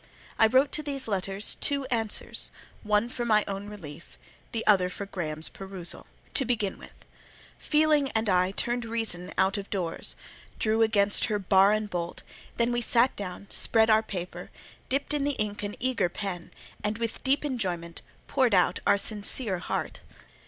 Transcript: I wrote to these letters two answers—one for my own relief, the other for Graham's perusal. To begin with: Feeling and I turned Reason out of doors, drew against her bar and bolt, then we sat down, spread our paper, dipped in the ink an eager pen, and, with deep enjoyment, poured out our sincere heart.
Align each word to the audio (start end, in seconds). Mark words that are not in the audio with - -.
I 0.39 0.47
wrote 0.47 0.71
to 0.71 0.81
these 0.81 1.07
letters 1.07 1.53
two 1.53 1.85
answers—one 1.91 3.07
for 3.09 3.23
my 3.23 3.45
own 3.47 3.69
relief, 3.69 4.17
the 4.51 4.65
other 4.65 4.89
for 4.89 5.05
Graham's 5.05 5.47
perusal. 5.47 6.07
To 6.33 6.43
begin 6.43 6.79
with: 6.79 7.05
Feeling 7.59 8.09
and 8.15 8.27
I 8.27 8.49
turned 8.49 8.83
Reason 8.85 9.31
out 9.37 9.59
of 9.59 9.69
doors, 9.69 10.15
drew 10.57 10.81
against 10.81 11.25
her 11.25 11.37
bar 11.37 11.71
and 11.73 11.87
bolt, 11.87 12.23
then 12.57 12.71
we 12.71 12.81
sat 12.81 13.15
down, 13.15 13.45
spread 13.51 13.91
our 13.91 14.01
paper, 14.01 14.49
dipped 14.89 15.13
in 15.13 15.23
the 15.23 15.33
ink 15.37 15.61
an 15.61 15.75
eager 15.79 16.09
pen, 16.09 16.49
and, 16.83 16.97
with 16.97 17.23
deep 17.23 17.45
enjoyment, 17.45 18.01
poured 18.25 18.55
out 18.55 18.79
our 18.87 18.97
sincere 18.97 19.59
heart. 19.59 19.99